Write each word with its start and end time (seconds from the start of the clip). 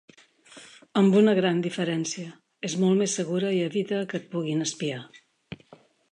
Amb 1.01 1.17
una 1.19 1.33
gran 1.39 1.59
diferència: 1.65 2.31
és 2.69 2.75
molt 2.83 2.99
més 3.01 3.13
segura 3.19 3.51
i 3.57 3.59
evita 3.65 3.99
que 4.13 4.17
et 4.21 4.25
puguin 4.33 4.65
espiar. 4.65 5.03